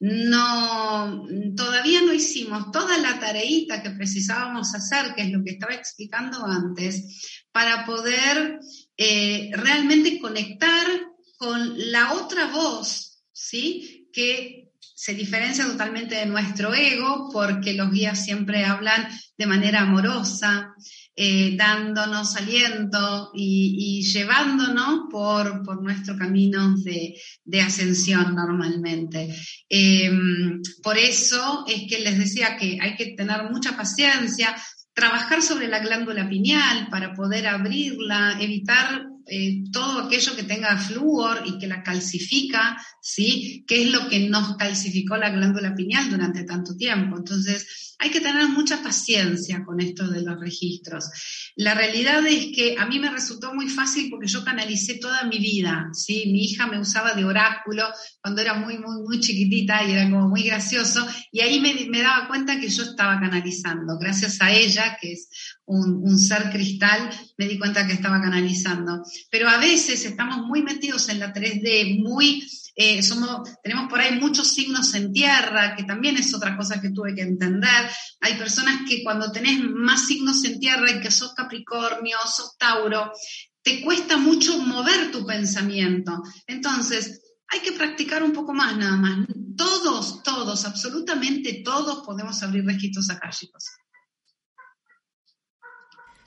[0.01, 5.75] No, todavía no hicimos toda la tareita que precisábamos hacer, que es lo que estaba
[5.75, 8.59] explicando antes, para poder
[8.97, 10.87] eh, realmente conectar
[11.37, 13.12] con la otra voz,
[13.43, 14.09] ¿sí?
[14.13, 20.75] Que se diferencia totalmente de nuestro ego, porque los guías siempre hablan de manera amorosa,
[21.17, 29.35] eh, dándonos aliento y, llevándonos por, por nuestro camino de, ascensión normalmente.
[29.69, 34.55] Em, por eso es que les decía que hay que tener mucha paciencia,
[34.95, 41.45] trabajar sobre la glándula pineal para poder abrirla, evitar eh, todo aquello que tenga flúor
[41.47, 43.65] y que la calcifica, ¿sí?
[43.67, 47.17] Que es lo que nos calcificó la glándula pineal durante tanto tiempo.
[47.17, 51.09] Entonces, hay que tener mucha paciencia con esto de los registros.
[51.57, 55.39] La realidad es que a mí me resultó muy fácil porque yo canalicé toda mi
[55.39, 56.25] vida, ¿sí?
[56.27, 57.85] Mi hija me usaba de oráculo
[58.21, 62.03] cuando era muy, muy, muy chiquitita y era como muy gracioso y ahí me, me
[62.03, 63.97] daba cuenta que yo estaba canalizando.
[63.99, 65.29] Gracias a ella, que es
[65.73, 69.03] un, ser cristal, me di cuenta que estaba canalizando.
[69.31, 74.19] Pero a veces estamos muy metidos en la 3D, muy, eh, somos, tenemos por ahí
[74.19, 77.91] muchos signos en tierra, que también es otra cosa que tuve que entender.
[78.21, 83.13] Hay personas que cuando tenés más signos en tierra y que sos Capricornio, sos Tauro,
[83.63, 86.23] te cuesta mucho mover tu pensamiento.
[86.47, 89.27] Entonces, hay que practicar un poco más nada más.
[89.57, 93.65] Todos, todos, absolutamente todos podemos abrir registros akáshicos.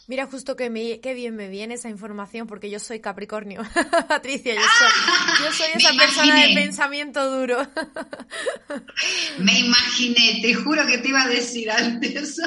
[0.07, 3.63] Mira, justo que me, bien me viene esa información porque yo soy Capricornio,
[4.07, 7.67] Patricia, yo soy, esa persona de pensamiento duro.
[9.39, 12.39] me imaginé, te juro que te iba a decir antes.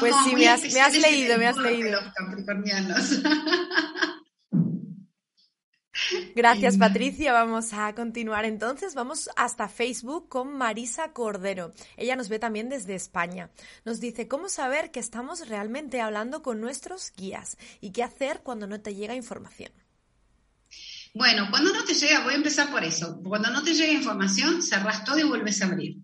[0.00, 1.90] pues sí, me has, me has leído, me has leído.
[1.90, 3.20] Los capricornianos.
[6.34, 7.32] Gracias, Patricia.
[7.32, 8.94] Vamos a continuar entonces.
[8.94, 11.72] Vamos hasta Facebook con Marisa Cordero.
[11.96, 13.50] Ella nos ve también desde España.
[13.84, 18.66] Nos dice cómo saber que estamos realmente hablando con nuestros guías y qué hacer cuando
[18.66, 19.72] no te llega información.
[21.14, 23.20] Bueno, cuando no te llega, voy a empezar por eso.
[23.22, 25.98] Cuando no te llega información, cerras todo y vuelves a abrir.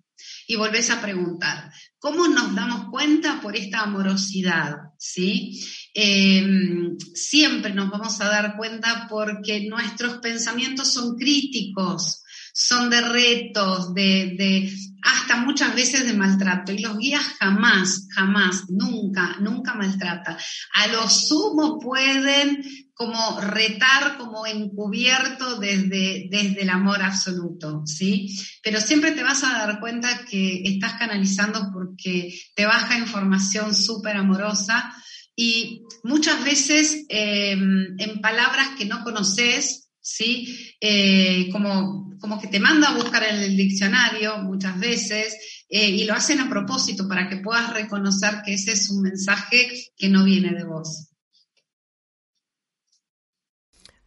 [0.47, 4.77] Y volvés a preguntar, ¿cómo nos damos cuenta por esta amorosidad?
[4.99, 5.65] ¿Sí?
[5.93, 12.23] Em, siempre nos vamos a dar cuenta porque nuestros pensamientos son críticos,
[12.53, 14.73] son de retos, de,
[15.03, 16.73] hasta muchas veces de maltrato.
[16.73, 20.37] Y los guías jamás, jamás, nunca, nunca maltratan.
[20.75, 22.63] A lo sumo pueden
[22.95, 28.29] como retar, como encubierto desde, desde el amor absoluto, ¿sí?
[28.63, 34.19] Pero siempre te vas a dar cuenta que estás canalizando porque te baja información súper
[34.19, 34.93] amorosa
[35.37, 40.75] y muchas veces em, en palabras que no conoces, ¿sí?
[40.81, 45.37] Eh, como, como que te manda a buscar en el diccionario muchas veces
[45.69, 49.91] eh, y lo hacen a propósito para que puedas reconocer que ese es un mensaje
[49.97, 51.10] que no viene de vos.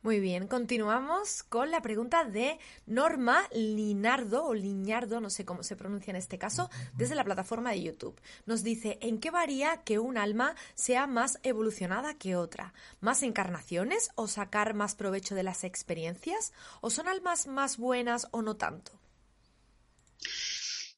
[0.04, 5.78] Muy bien, continuamos con la pregunta de Norma Linardo o Liñardo, no sé cómo se
[5.78, 8.20] pronuncia en este caso, desde la plataforma de YouTube.
[8.46, 12.74] Nos dice, ¿en qué varía que un alma sea más evolucionada que otra?
[13.00, 16.52] ¿Más encarnaciones o sacar más provecho de las experiencias?
[16.82, 18.92] ¿O son almas más buenas o no tanto?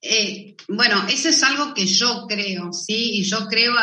[0.01, 3.19] Eh, bueno, eso es algo que yo creo, ¿sí?
[3.19, 3.73] Y yo creo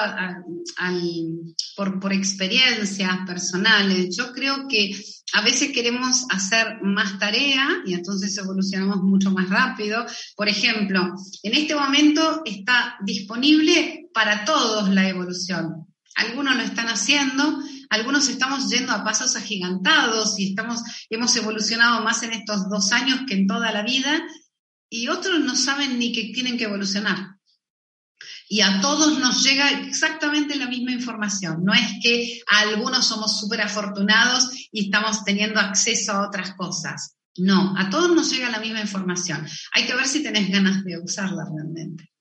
[1.76, 4.16] por, por experiencias personales.
[4.16, 4.94] Yo creo que
[5.34, 10.04] a veces queremos hacer más tarea y entonces evolucionamos mucho más rápido.
[10.36, 15.86] Por ejemplo, en este momento está disponible para todos la evolución.
[16.14, 17.58] Algunos lo están haciendo,
[17.88, 23.20] algunos estamos yendo a pasos agigantados y estamos, hemos evolucionado más en estos dos años
[23.26, 24.22] que en toda la vida
[24.90, 27.36] y otros no saben ni que tienen que evolucionar.
[28.48, 31.64] Y a todos nos llega exactamente la misma información.
[31.64, 37.16] No es que a algunos somos súper afortunados y estamos teniendo acceso a otras cosas.
[37.36, 39.46] No, a todos nos llega la misma información.
[39.74, 42.12] Hay que ver si tenés ganas de usarla realmente.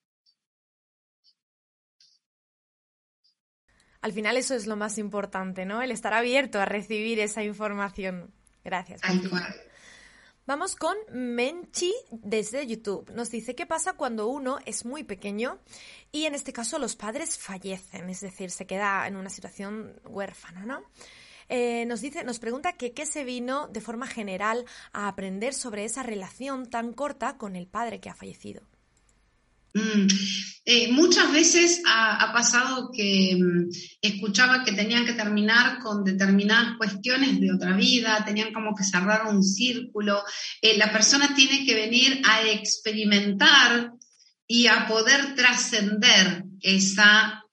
[4.02, 5.82] Al final eso es lo más importante, ¿no?
[5.82, 8.34] El estar abierto a recibir esa información.
[8.64, 9.02] Gracias.
[10.48, 13.12] Vamos con Menchi desde YouTube.
[13.12, 15.60] Nos dice qué pasa cuando uno es muy pequeño
[16.12, 20.66] y en este caso los padres fallecen, es decir, se queda en una situación huérfana,
[20.66, 20.82] ¿no?
[21.48, 26.02] Eh, nos dice, nos pregunta qué se vino de forma general a aprender sobre esa
[26.02, 28.64] relación tan corta con el padre que ha fallecido.
[29.74, 30.08] Mm.
[30.64, 33.70] Eh, muchas veces ha, pasado que mm,
[34.02, 39.28] escuchaba que tenían que terminar con determinadas cuestiones de otra vida, tenían como que cerrar
[39.28, 40.24] un círculo.
[40.62, 43.92] Eh, la persona tiene que venir a experimentar
[44.48, 47.44] y a poder trascender esa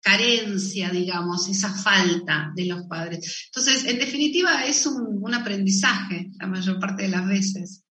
[0.00, 3.46] carencia, digamos, esa falta de los padres.
[3.46, 7.87] Entonces, en definitiva, es un aprendizaje la mayor parte de las veces.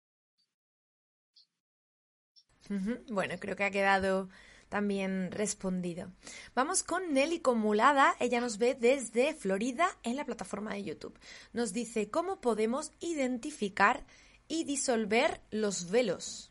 [3.08, 4.28] Bueno, creo que ha quedado
[4.68, 6.10] también respondido.
[6.54, 8.14] Vamos con Nelly Comulada.
[8.20, 11.18] Ella nos ve desde Florida en la plataforma de YouTube.
[11.52, 14.06] Nos dice cómo podemos identificar
[14.48, 16.50] y disolver los velos.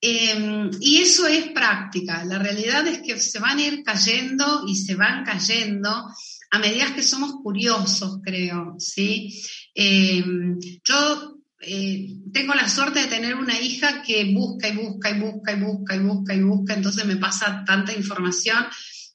[0.00, 2.24] Em, y eso es práctica.
[2.24, 6.12] La realidad es que se van a ir cayendo y se van cayendo
[6.50, 9.32] a medida que somos curiosos, creo, ¿sí?
[9.76, 15.20] Em, yo eh, tengo la suerte de tener una hija que busca y busca y
[15.20, 18.66] busca y busca y busca y busca, entonces me pasa tanta información.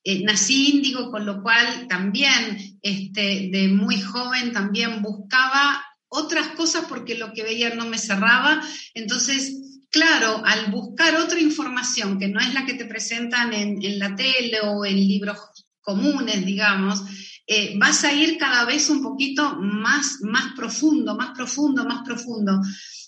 [0.04, 6.86] Eh, nací índigo, con lo cual también este, de muy joven también buscaba otras cosas
[6.88, 8.62] porque lo que veía no me cerraba.
[8.94, 14.00] Entonces, claro, al buscar otra información que no es la que te presentan en, en
[14.00, 15.38] la tele o en libros
[15.82, 17.04] comunes, digamos,
[17.48, 22.62] eh, vas a ir cada vez un poquito más, más profundo, más profundo, más profundo.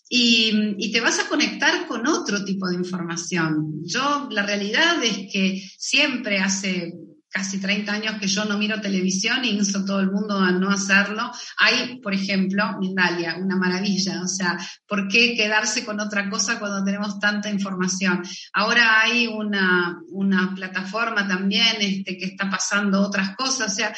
[0.09, 3.81] Y, y, te vas a conectar con otro tipo de información.
[3.85, 6.93] Yo, la realidad es que siempre hace
[7.29, 10.51] casi 30 años que yo no miro televisión y insto a todo el mundo a
[10.51, 11.31] no hacerlo.
[11.57, 14.21] Hay, por ejemplo, Mindalia, una maravilla.
[14.23, 18.23] O sea, ¿por qué quedarse con otra cosa cuando tenemos tanta información?
[18.53, 23.71] Ahora hay una, una plataforma también este, que está pasando otras cosas.
[23.71, 23.93] O sea,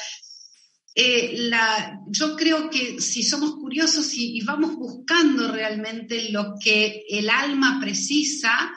[0.93, 1.49] eh,
[2.07, 8.71] yo creo que si somos curiosos y, vamos buscando realmente lo que el alma precisa,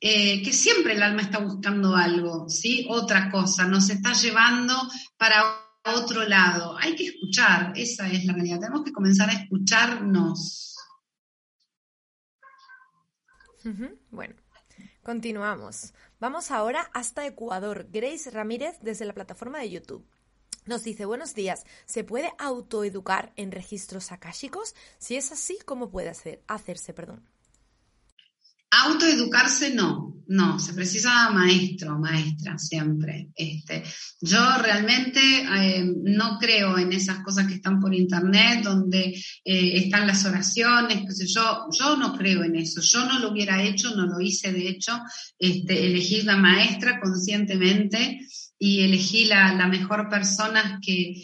[0.00, 2.86] eh, que siempre el alma está buscando algo, ¿sí?
[2.90, 4.74] Otra cosa, nos está llevando
[5.16, 5.42] para
[5.84, 6.76] otro lado.
[6.78, 8.60] Hay que escuchar, esa es la realidad.
[8.60, 10.76] Tenemos que comenzar a escucharnos.
[14.10, 14.34] Bueno,
[15.02, 15.94] continuamos.
[16.20, 17.88] Vamos ahora hasta Ecuador.
[17.90, 20.06] Grace Ramírez desde la plataforma de YouTube.
[20.66, 24.74] Nos dice, buenos días, ¿se puede autoeducar en registros akáshicos?
[24.98, 26.94] Si es así, ¿cómo puede hacer, hacerse?
[26.94, 27.22] Perdón.
[28.70, 33.28] Autoeducarse no, no, se precisa maestro, maestra, siempre.
[33.36, 33.84] Este,
[34.22, 40.06] yo realmente eh, no creo en esas cosas que están por internet, donde eh, están
[40.06, 43.94] las oraciones, qué sé yo, yo no creo en eso, yo no lo hubiera hecho,
[43.94, 44.98] no lo hice de hecho,
[45.38, 48.26] este, elegir la maestra conscientemente
[48.58, 51.14] y elegí la, mejor persona que,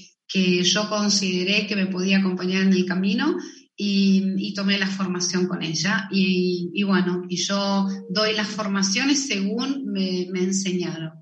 [0.62, 3.37] yo consideré que me podía acompañar en el camino
[3.76, 6.09] y, tomé la formación con ella.
[6.11, 11.12] Y, bueno, y yo doy las formaciones según me, enseñaron.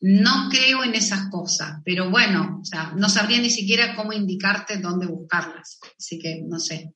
[0.00, 4.78] No creo en esas cosas, pero bueno, o sea, no sabría ni siquiera cómo indicarte
[4.78, 5.78] dónde buscarlas.
[5.98, 6.92] Así que no sé.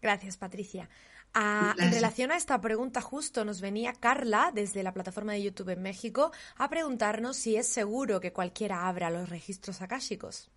[0.00, 0.88] Gracias, Patricia
[1.34, 5.82] en relación a esta pregunta justo nos venía Carla desde la plataforma de YouTube en
[5.82, 10.50] México a preguntarnos si es seguro que cualquiera abra los registros akáshicos.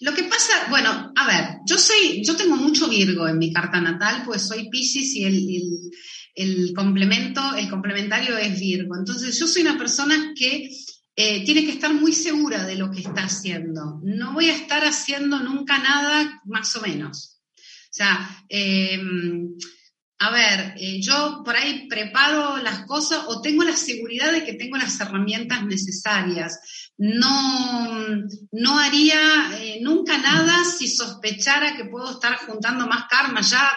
[0.00, 3.80] Lo que pasa, bueno, a ver, yo soy, yo tengo mucho Virgo en mi carta
[3.80, 5.90] natal, pues soy Pisces y
[6.34, 8.96] el, complemento, el complementario es Virgo.
[8.96, 10.70] Entonces yo soy una persona que
[11.16, 14.00] eh, tiene que estar muy segura de lo que está haciendo.
[14.02, 17.33] No voy a estar haciendo nunca nada más o menos.
[17.94, 19.54] O sea, em,
[20.18, 24.54] a ver, eh, yo por ahí preparo las cosas o tengo la seguridad de que
[24.54, 26.90] tengo las herramientas necesarias.
[26.98, 28.04] No,
[28.50, 29.16] no haría
[29.60, 33.42] eh, nunca nada si sospechara que puedo estar juntando más karma.
[33.42, 33.70] Ya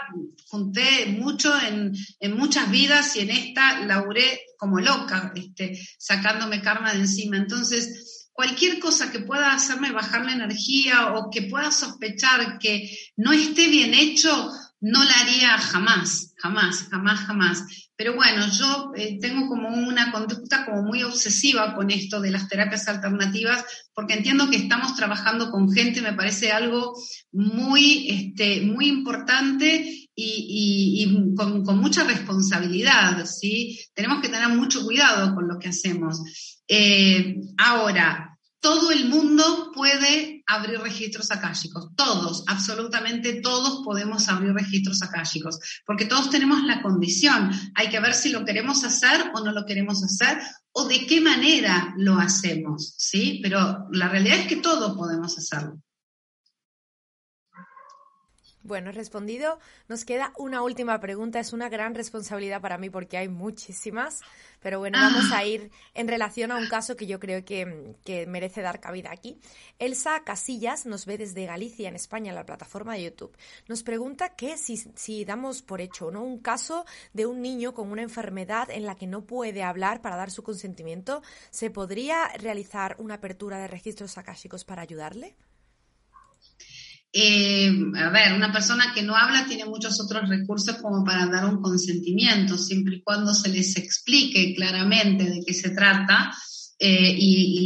[0.47, 1.93] junté mucho en,
[2.35, 7.37] muchas vidas y en esta lauré como loca, este, sacándome karma de encima.
[7.37, 13.31] Entonces, cualquier cosa que pueda hacerme bajar la energía o que pueda sospechar que no
[13.31, 17.63] esté bien hecho, no la haría jamás, jamás, jamás, jamás.
[17.95, 22.47] Pero bueno, yo eh, tengo como una conducta como muy obsesiva con esto de las
[22.47, 26.93] terapias alternativas, porque entiendo que estamos trabajando con gente, me parece algo
[27.31, 33.79] muy, este, muy importante y, con, mucha responsabilidad, ¿sí?
[33.95, 36.21] Tenemos que tener mucho cuidado con lo que hacemos.
[36.67, 38.26] Eh, ahora,
[38.59, 41.89] todo el mundo puede abrir registros akáshicos.
[41.95, 47.51] Todos, absolutamente todos podemos abrir registros akáshicos, porque todos tenemos la condición.
[47.75, 50.39] Hay que ver si lo queremos hacer o no lo queremos hacer
[50.71, 53.39] o de qué manera lo hacemos, ¿sí?
[53.41, 55.81] Pero la realidad es que todos podemos hacerlo.
[58.67, 59.59] Bueno, respondido.
[59.87, 61.39] Nos queda una última pregunta.
[61.39, 64.19] Es una gran responsabilidad para mí porque hay muchísimas.
[64.59, 68.61] Pero bueno, vamos a ir en relación a un caso que yo creo que, merece
[68.61, 69.39] dar cabida aquí.
[69.79, 73.37] Elsa Casillas nos ve desde Galicia, en España, en la plataforma de YouTube.
[73.69, 77.89] Nos pregunta que si, si damos por hecho no un caso de un niño con
[77.89, 82.97] una enfermedad en la que no puede hablar para dar su consentimiento, ¿se podría realizar
[82.99, 85.37] una apertura de registros akáshicos para ayudarle?
[87.19, 91.45] Eh, a ver, una persona que no habla tiene muchos otros recursos como para dar
[91.45, 96.31] un consentimiento, siempre y cuando se les explique claramente de qué se trata
[96.77, 97.65] eh, y,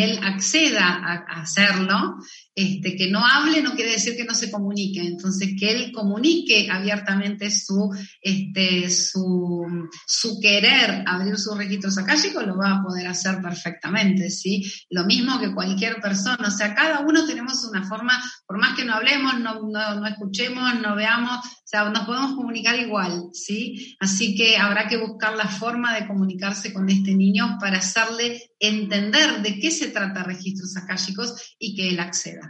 [0.00, 2.16] él acceda a, hacerlo,
[2.54, 6.68] este, que no hable no quiere decir que no se comunique, entonces que él comunique
[6.70, 7.90] abiertamente su,
[8.20, 14.70] este, su, su querer abrir sus registros akáshicos, lo va a poder hacer perfectamente, ¿sí?
[14.90, 18.84] Lo mismo que cualquier persona, o sea, cada uno tenemos una forma, por más que
[18.84, 23.96] no hablemos, no, no, no escuchemos, no veamos, o sea, nos podemos comunicar igual, ¿sí?
[24.00, 29.40] Así que habrá que buscar la forma de comunicarse con este niño para hacerle entender
[29.42, 32.49] de qué se trata registros akáshicos y que él acceda.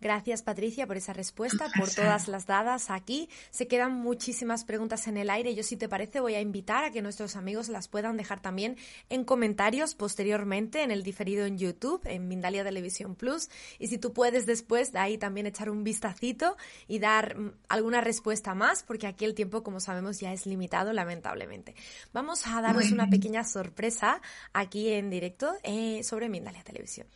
[0.00, 3.28] Gracias Patricia por esa respuesta, por todas las dadas aquí.
[3.50, 5.54] Se quedan muchísimas preguntas en el aire.
[5.54, 8.76] Yo si te parece voy a invitar a que nuestros amigos las puedan dejar también
[9.08, 13.48] en comentarios posteriormente en el diferido en YouTube, en Mindalia Televisión Plus.
[13.78, 16.56] Y si tú puedes después de ahí también echar un vistacito
[16.88, 20.92] y dar mm, alguna respuesta más, porque aquí el tiempo, como sabemos, ya es limitado,
[20.92, 21.74] lamentablemente.
[22.12, 24.20] Vamos a daros una pequeña sorpresa
[24.52, 27.06] aquí en directo eh, sobre Mindalia Televisión.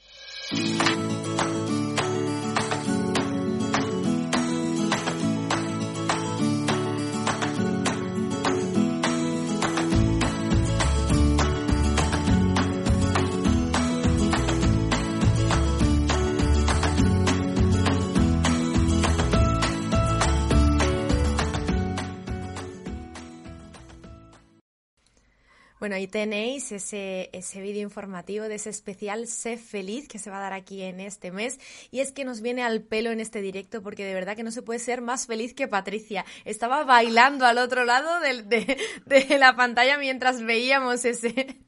[25.84, 30.38] Bueno, ahí tenéis ese, ese vídeo informativo de ese especial Sé Feliz que se va
[30.38, 31.60] a dar aquí en este mes.
[31.90, 34.50] Y es que nos viene al pelo en este directo porque de verdad que no
[34.50, 36.24] se puede ser más feliz que Patricia.
[36.46, 41.58] Estaba bailando al otro lado de, de, la pantalla mientras veíamos ese,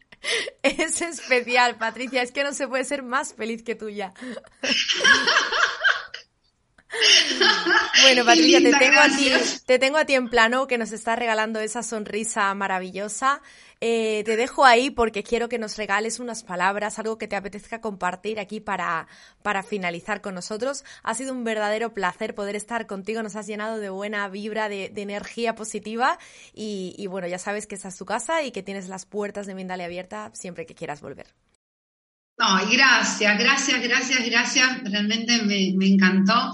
[0.63, 1.77] ese especial.
[1.77, 4.15] Patricia, es que no se puede ser más feliz que tú ya.
[8.07, 9.33] Bueno, Patricia, te tengo, a ti,
[9.67, 13.43] te tengo a ti en plano que nos está regalando esa sonrisa maravillosa.
[13.81, 17.81] Eh, te dejo ahí porque quiero que nos regales unas palabras, algo que te apetezca
[17.81, 19.09] compartir aquí para,
[19.43, 20.85] para finalizar con nosotros.
[21.03, 24.93] Ha sido un verdadero placer poder estar contigo, nos has llenado de buena vibra, de,
[24.95, 26.19] energía positiva
[26.55, 29.55] y, bueno, ya sabes que esta es tu casa y que tienes las puertas de
[29.55, 31.27] Mindale abierta siempre que quieras volver.
[32.39, 34.83] No, gracias, gracias, gracias, gracias.
[34.85, 36.53] Realmente me, me encantó.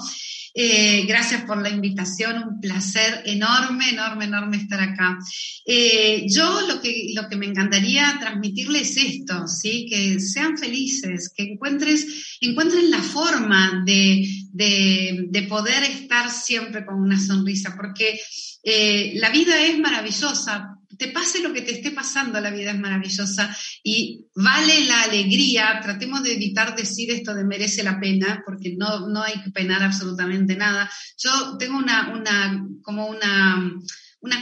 [0.54, 5.18] Eh, gracias por la invitación, un placer enorme, enorme, enorme estar acá.
[5.64, 9.86] Eh, yo lo que, lo que me encantaría transmitirles es esto, ¿sí?
[9.88, 16.96] Que sean felices, que encuentres, encuentren la forma de, de, de poder estar siempre con
[16.96, 18.20] una sonrisa, porque
[18.62, 20.71] eh, la vida es maravillosa,
[21.02, 25.80] te pase lo que te esté pasando, la vida es maravillosa y vale la alegría.
[25.82, 29.82] Tratemos de evitar decir esto de merece la pena, porque no, no hay que penar
[29.82, 30.88] absolutamente nada.
[31.18, 33.82] Yo tengo una, una, como una,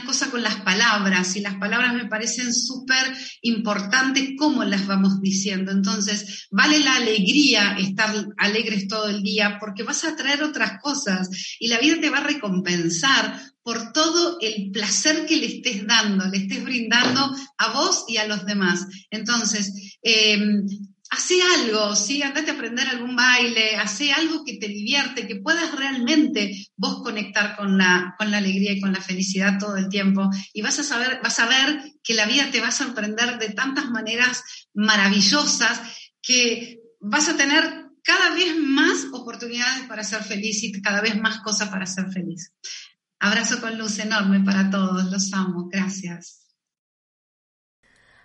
[0.05, 5.71] cosa con las palabras y las palabras me parecen súper importantes cómo las vamos diciendo.
[5.71, 11.27] Entonces, vale la alegría estar alegres todo el día porque vas a traer otras cosas
[11.59, 16.25] y la vida te va a recompensar por todo el placer que le estés dando,
[16.27, 18.87] le estés brindando a vos y a los demás.
[19.09, 20.39] Entonces, eh,
[21.11, 22.23] hace algo, ¿sí?
[22.23, 27.57] Andate a aprender algún baile, hace algo que te divierte, que puedas realmente vos conectar
[27.57, 30.29] con la, con la alegría y con la felicidad todo el tiempo.
[30.53, 33.49] Y vas a saber, vas a ver que la vida te va a sorprender de
[33.49, 34.41] tantas maneras
[34.73, 35.81] maravillosas
[36.21, 41.39] que vas a tener cada vez más oportunidades para ser feliz y cada vez más
[41.41, 42.53] cosas para ser feliz.
[43.23, 46.47] Abrazo con luz enorme para todos, los amo, gracias.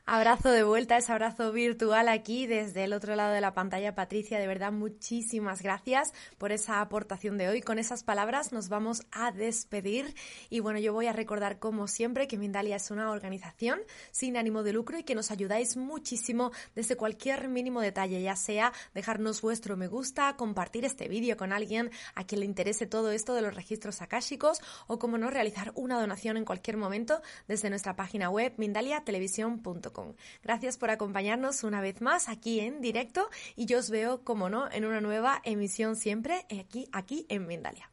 [0.09, 4.39] Abrazo de vuelta, ese abrazo virtual aquí desde el otro lado de la pantalla, Patricia.
[4.39, 7.61] De verdad, muchísimas gracias por esa aportación de hoy.
[7.61, 10.15] Con esas palabras nos vamos a despedir.
[10.49, 13.81] Y bueno, yo voy a recordar, como siempre, que Mindalia es una organización
[14.13, 18.73] sin ánimo de lucro y que nos ayudáis muchísimo desde cualquier mínimo detalle, ya sea
[18.95, 23.35] dejarnos vuestro me gusta, compartir este vídeo con alguien a quien le interese todo esto
[23.35, 27.97] de los registros akáshicos o, como no, realizar una donación en cualquier momento desde nuestra
[27.97, 29.96] página web mindaliatelevisión.com.
[30.43, 34.71] Gracias por acompañarnos una vez más aquí en directo y yo os veo, como no,
[34.71, 37.91] en una nueva emisión siempre aquí, aquí en Mindalia.